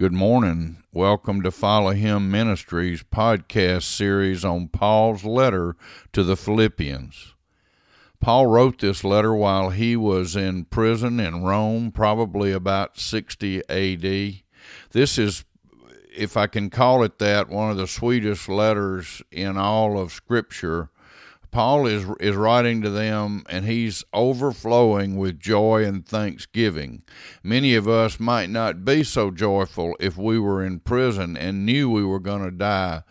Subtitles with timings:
[0.00, 0.82] Good morning.
[0.94, 5.76] Welcome to Follow Him Ministries podcast series on Paul's letter
[6.14, 7.34] to the Philippians.
[8.18, 14.40] Paul wrote this letter while he was in prison in Rome, probably about 60 AD.
[14.92, 15.44] This is,
[16.16, 20.88] if I can call it that, one of the sweetest letters in all of Scripture
[21.50, 27.02] Paul is is writing to them and he's overflowing with joy and thanksgiving.
[27.42, 31.90] Many of us might not be so joyful if we were in prison and knew
[31.90, 33.02] we were going to die,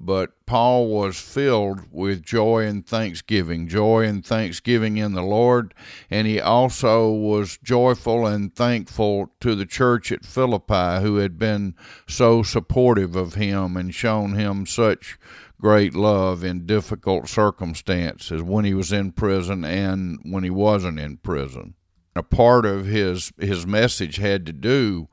[0.00, 5.74] but Paul was filled with joy and thanksgiving, joy and thanksgiving in the Lord,
[6.10, 11.74] and he also was joyful and thankful to the church at Philippi who had been
[12.08, 15.18] so supportive of him and shown him such
[15.60, 21.18] great love in difficult circumstances when he was in prison and when he wasn't in
[21.18, 21.74] prison.
[22.16, 25.08] A part of his his message had to do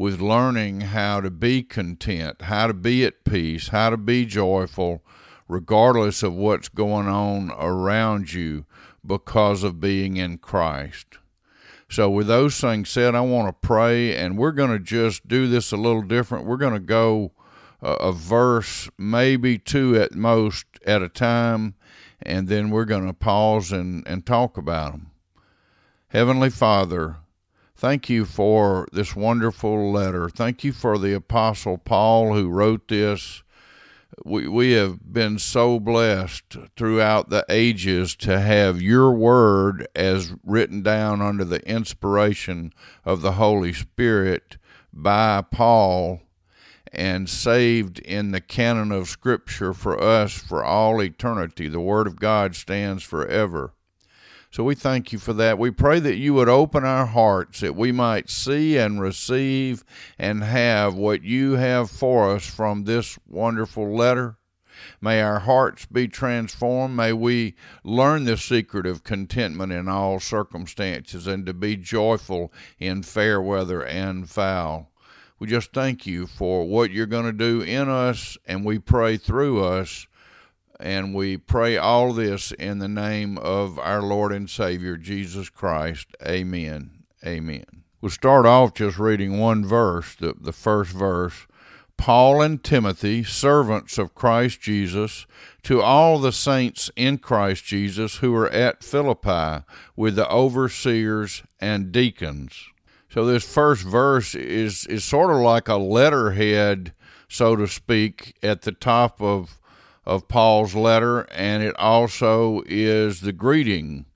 [0.00, 5.04] with learning how to be content, how to be at peace, how to be joyful
[5.46, 8.64] regardless of what's going on around you
[9.04, 11.18] because of being in Christ.
[11.90, 15.46] So, with those things said, I want to pray, and we're going to just do
[15.46, 16.46] this a little different.
[16.46, 17.32] We're going to go
[17.82, 21.74] a verse, maybe two at most at a time,
[22.22, 25.10] and then we're going to pause and, and talk about them.
[26.08, 27.16] Heavenly Father,
[27.80, 30.28] thank you for this wonderful letter.
[30.28, 33.42] Thank you for the Apostle Paul who wrote this.
[34.22, 40.82] We, we have been so blessed throughout the ages to have your word as written
[40.82, 42.74] down under the inspiration
[43.06, 44.58] of the Holy Spirit
[44.92, 46.20] by Paul
[46.92, 51.66] and saved in the canon of Scripture for us for all eternity.
[51.66, 53.72] The Word of God stands forever.
[54.52, 55.58] So we thank you for that.
[55.58, 59.84] We pray that you would open our hearts that we might see and receive
[60.18, 64.38] and have what you have for us from this wonderful letter.
[65.00, 66.96] May our hearts be transformed.
[66.96, 67.54] May we
[67.84, 73.84] learn the secret of contentment in all circumstances and to be joyful in fair weather
[73.84, 74.90] and foul.
[75.38, 79.16] We just thank you for what you're going to do in us, and we pray
[79.16, 80.06] through us.
[80.80, 86.06] And we pray all this in the name of our Lord and Savior, Jesus Christ.
[86.26, 87.04] Amen.
[87.24, 87.84] Amen.
[88.00, 91.46] We'll start off just reading one verse, the, the first verse.
[91.98, 95.26] Paul and Timothy, servants of Christ Jesus,
[95.64, 99.66] to all the saints in Christ Jesus who are at Philippi
[99.96, 102.68] with the overseers and deacons.
[103.10, 106.94] So this first verse is is sort of like a letterhead,
[107.28, 109.59] so to speak, at the top of
[110.04, 114.06] of Paul's letter, and it also is the greeting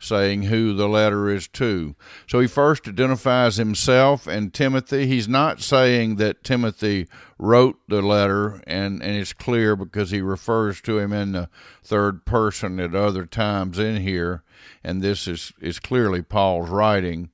[0.00, 1.94] saying who the letter is to.
[2.26, 5.06] So he first identifies himself and Timothy.
[5.06, 7.06] He's not saying that Timothy
[7.38, 11.48] wrote the letter, and, and it's clear because he refers to him in the
[11.84, 14.42] third person at other times in here,
[14.82, 17.30] and this is, is clearly Paul's writing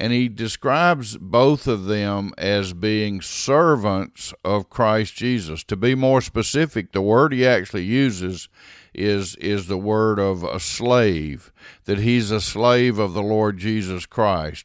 [0.00, 5.62] and he describes both of them as being servants of Christ Jesus.
[5.64, 8.48] To be more specific, the word he actually uses
[8.94, 11.52] is is the word of a slave,
[11.84, 14.64] that he's a slave of the Lord Jesus Christ.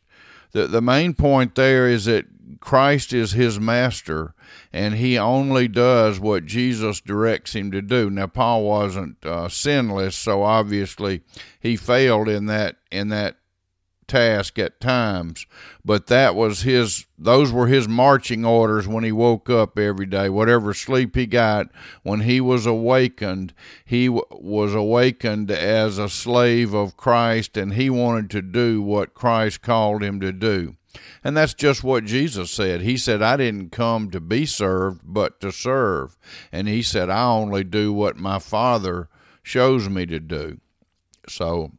[0.54, 2.28] The the main point there is that
[2.62, 4.34] Christ is his master
[4.72, 8.10] and he only does what Jesus directs him to do.
[8.10, 11.24] Now Paul wasn't uh, sinless, so obviously
[11.60, 13.36] he failed in that in that
[14.08, 15.46] task at times,
[15.84, 20.30] but that was his, those were his marching orders when he woke up every day.
[20.30, 21.68] Whatever sleep he got,
[22.04, 27.90] when he was awakened, he w- was awakened as a slave of Christ and he
[27.90, 30.76] wanted to do what Christ called him to do.
[31.24, 32.82] And that's just what Jesus said.
[32.82, 36.18] He said, I didn't come to be served, but to serve.
[36.52, 39.10] And he said, I only do what my Father
[39.44, 40.60] shows me to do.
[41.28, 41.72] So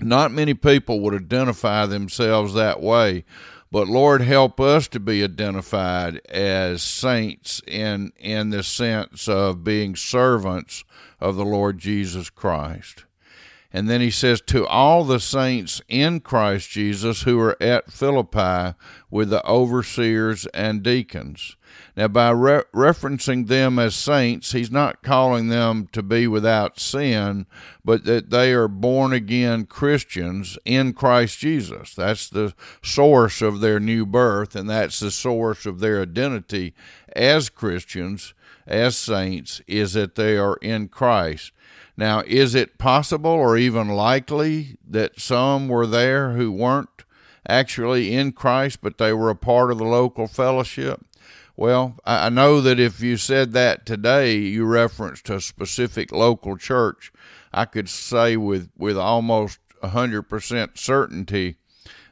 [0.00, 3.24] not many people would identify themselves that way,
[3.72, 9.96] but Lord help us to be identified as saints in in the sense of being
[9.96, 10.84] servants
[11.20, 13.05] of the Lord Jesus Christ.
[13.76, 18.74] And then he says, To all the saints in Christ Jesus who are at Philippi
[19.10, 21.56] with the overseers and deacons.
[21.94, 27.44] Now, by re- referencing them as saints, he's not calling them to be without sin,
[27.84, 31.94] but that they are born again Christians in Christ Jesus.
[31.94, 36.72] That's the source of their new birth, and that's the source of their identity
[37.14, 38.32] as Christians,
[38.66, 41.52] as saints, is that they are in Christ.
[41.96, 47.04] Now, is it possible or even likely that some were there who weren't
[47.48, 51.04] actually in Christ, but they were a part of the local fellowship?
[51.56, 57.12] Well, I know that if you said that today, you referenced a specific local church,
[57.50, 61.56] I could say with, with almost 100% certainty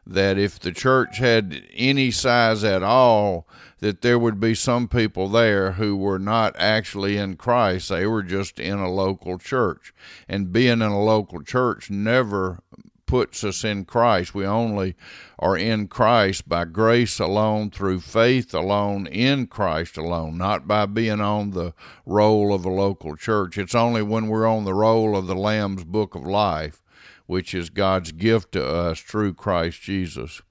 [0.06, 3.47] that if the church had any size at all,
[3.81, 7.89] that there would be some people there who were not actually in Christ.
[7.89, 9.93] They were just in a local church.
[10.29, 12.61] And being in a local church never
[13.06, 14.35] puts us in Christ.
[14.35, 14.97] We only
[15.39, 21.21] are in Christ by grace alone, through faith alone, in Christ alone, not by being
[21.21, 21.75] on the
[22.06, 23.59] roll of a local church.
[23.59, 26.83] It's only when we're on the roll of the Lamb's Book of Life,
[27.26, 30.43] which is God's gift to us through Christ Jesus.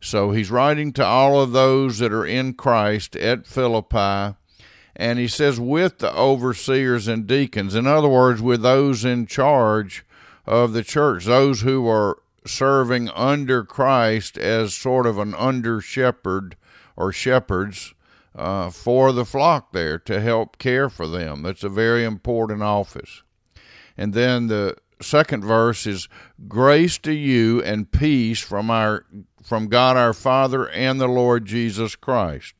[0.00, 4.36] So he's writing to all of those that are in Christ at Philippi.
[4.94, 7.74] And he says, with the overseers and deacons.
[7.74, 10.04] In other words, with those in charge
[10.44, 16.56] of the church, those who are serving under Christ as sort of an under shepherd
[16.96, 17.94] or shepherds
[18.34, 21.42] uh, for the flock there to help care for them.
[21.42, 23.22] That's a very important office.
[23.96, 26.08] And then the second verse is
[26.48, 29.04] grace to you and peace from our
[29.42, 32.54] from God our Father and the Lord Jesus Christ.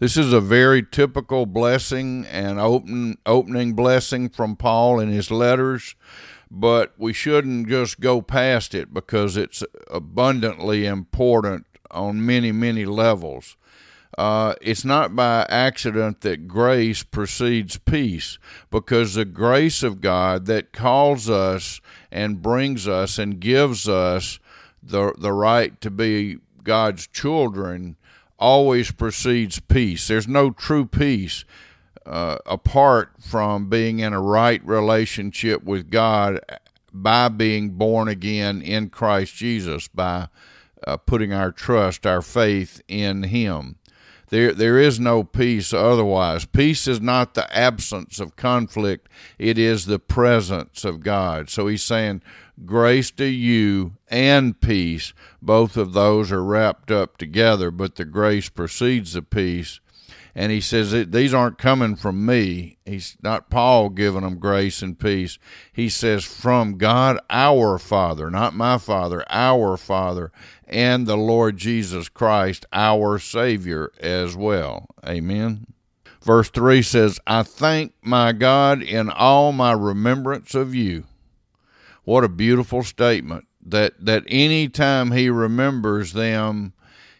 [0.00, 5.94] This is a very typical blessing and open, opening blessing from Paul in his letters
[6.54, 13.56] but we shouldn't just go past it because it's abundantly important on many, many levels.
[14.16, 18.38] Uh, it's not by accident that grace precedes peace,
[18.70, 21.80] because the grace of God that calls us
[22.12, 24.38] and brings us and gives us
[24.82, 27.96] the, the right to be God's children
[28.38, 30.08] always precedes peace.
[30.08, 31.44] There's no true peace
[32.06, 36.40] uh, apart from being in a right relationship with God
[36.92, 40.28] by being born again in Christ Jesus, by
[40.86, 43.76] uh, putting our trust, our faith in Him.
[44.34, 46.44] There, there is no peace otherwise.
[46.44, 49.08] Peace is not the absence of conflict,
[49.38, 51.48] it is the presence of God.
[51.48, 52.20] So he's saying,
[52.66, 55.12] Grace to you and peace.
[55.40, 59.78] Both of those are wrapped up together, but the grace precedes the peace
[60.34, 62.78] and he says these aren't coming from me.
[62.84, 65.38] He's not Paul giving them grace and peace.
[65.72, 70.32] He says from God our Father, not my Father, our Father,
[70.66, 74.86] and the Lord Jesus Christ, our Savior as well.
[75.06, 75.66] Amen.
[76.20, 81.04] Verse 3 says, I thank my God in all my remembrance of you.
[82.04, 86.73] What a beautiful statement that that any time he remembers them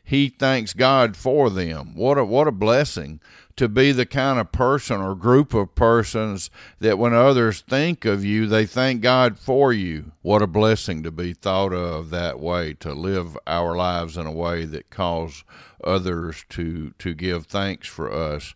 [0.05, 1.95] he thanks God for them.
[1.97, 3.21] What a what a blessing
[3.57, 8.25] to be the kind of person or group of persons that when others think of
[8.25, 10.13] you, they thank God for you.
[10.23, 14.33] What a blessing to be thought of that way, to live our lives in a
[14.33, 15.43] way that cause
[15.83, 18.55] others to to give thanks for us.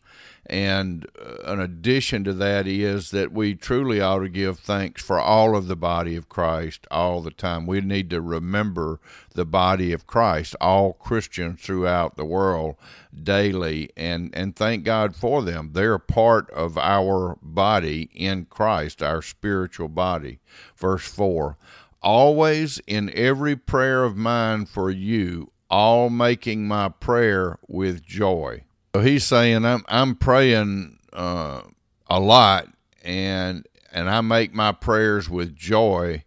[0.48, 5.20] And uh, an addition to that is that we truly ought to give thanks for
[5.20, 7.66] all of the body of Christ all the time.
[7.66, 8.98] We need to remember
[9.34, 12.76] the body of Christ, all Christians throughout the world
[13.22, 15.70] daily, and, and thank God for them.
[15.74, 20.40] They're part of our body in Christ, our spiritual body.
[20.76, 21.58] Verse 4
[22.00, 28.62] Always in every prayer of mine for you, all making my prayer with joy
[29.00, 31.62] he's saying I'm I'm praying uh,
[32.06, 32.68] a lot,
[33.02, 36.24] and and I make my prayers with joy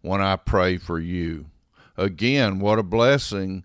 [0.00, 1.46] when I pray for you.
[1.96, 3.64] Again, what a blessing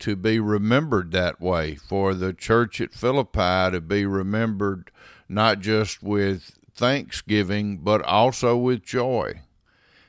[0.00, 4.90] to be remembered that way for the church at Philippi to be remembered
[5.28, 9.40] not just with thanksgiving but also with joy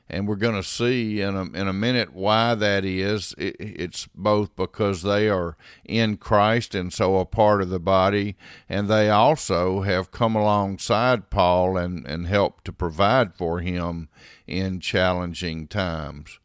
[0.09, 3.33] and we're going to see in a, in a minute why that is.
[3.37, 8.35] It, it's both because they are in Christ and so a part of the body,
[8.69, 14.09] and they also have come alongside Paul and, and helped to provide for him
[14.45, 16.39] in challenging times.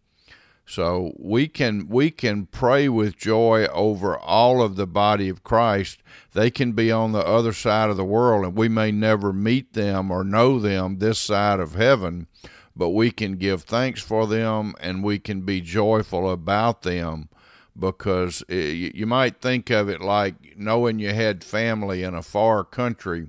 [0.64, 6.00] So we can we can pray with joy over all of the body of Christ.
[6.33, 9.73] They can be on the other side of the world and we may never meet
[9.73, 12.29] them or know them this side of heaven
[12.77, 17.29] but we can give thanks for them and we can be joyful about them
[17.79, 22.23] because eh, it, you might think of it like knowing you had family in a
[22.23, 23.29] far country.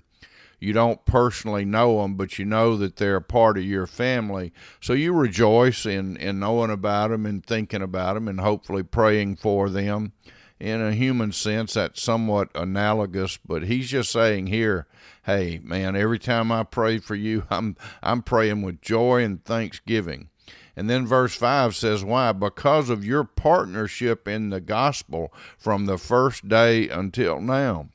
[0.60, 4.54] You don't personally know them, but you know that they're a part of your family.
[4.80, 9.38] So you rejoice in, in knowing about them and thinking about them and hopefully praying
[9.38, 10.14] for them.
[10.62, 14.88] In a human sense, that's somewhat analogous, but he's just saying here,
[15.24, 20.30] hey man every time i pray for you i'm i'm praying with joy and thanksgiving
[20.76, 22.32] And then verse 5 says, Why?
[22.32, 27.90] Because of your partnership in the gospel from the first day until now.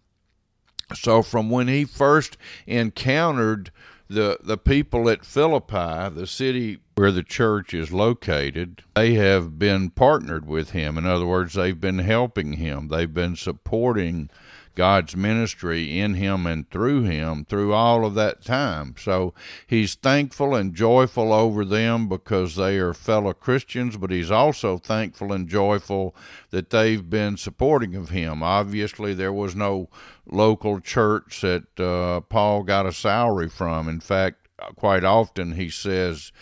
[0.95, 3.73] So, from when he first encountered
[4.09, 9.91] the, the people at Philippi, the city where the church is located, they have been
[9.91, 10.97] partnered with him.
[10.97, 14.31] In other words, they've been helping him, they've been supporting
[14.75, 18.95] God's ministry in him and through him through all of that time.
[18.99, 19.35] So
[19.67, 25.33] he's thankful and joyful over them because they are fellow Christians, but he's also thankful
[25.33, 26.15] and joyful
[26.51, 28.43] that they've been supporting of him.
[28.43, 29.89] Obviously, there was no
[30.27, 33.89] local church that uh, Paul got a salary from.
[33.89, 36.33] In fact, quite often he says,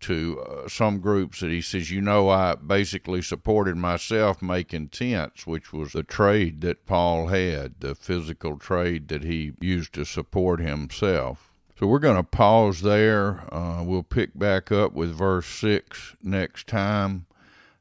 [0.00, 5.46] to uh, some groups that he says, you know, I basically supported myself making tents,
[5.46, 10.60] which was the trade that Paul had, the physical trade that he used to support
[10.60, 11.50] himself.
[11.78, 13.42] So we're going to pause there.
[13.50, 17.24] Uh, we'll pick back up with verse 6 next time.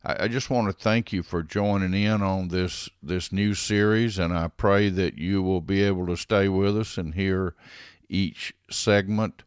[0.06, 4.18] I, I just want to thank you for joining in on this, this new series,
[4.18, 7.56] and I pray that you will be able to stay with us and hear
[8.08, 9.44] each segment.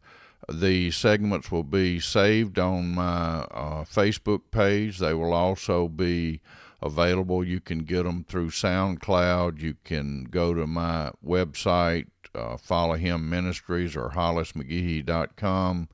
[0.53, 4.99] The segments will be saved on my uh, Facebook page.
[4.99, 6.41] They will also be
[6.79, 7.43] available.
[7.43, 9.61] You can get them through SoundCloud.
[9.61, 15.89] You can go to my website, uh, Follow Him Ministries or hollismcgehee.com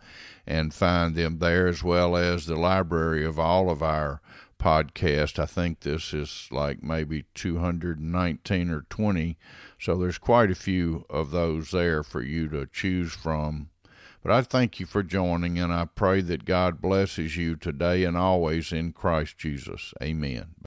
[0.45, 4.19] and find them there, as well as the library of all of our
[4.59, 5.39] podcasts.
[5.39, 9.37] I think this is like maybe 219 or 20.
[9.79, 13.69] So there's quite a few of those there for you to choose from
[14.29, 18.15] but I thank you for joining, and I pray that God blesses you today and
[18.15, 19.91] always in Christ Jesus.
[20.03, 20.58] Amen.